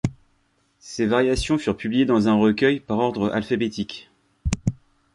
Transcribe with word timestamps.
Ces 0.79 1.05
variations 1.05 1.59
furent 1.59 1.77
publiées 1.77 2.05
dans 2.05 2.27
un 2.27 2.33
recueil, 2.33 2.79
par 2.79 2.97
ordre 2.97 3.31
alphabétique. 3.31 4.09